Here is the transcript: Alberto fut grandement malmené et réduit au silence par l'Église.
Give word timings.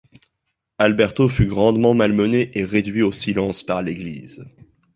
Alberto 0.79 1.29
fut 1.29 1.45
grandement 1.45 1.93
malmené 1.93 2.49
et 2.57 2.65
réduit 2.65 3.03
au 3.03 3.11
silence 3.11 3.61
par 3.61 3.83
l'Église. 3.83 4.43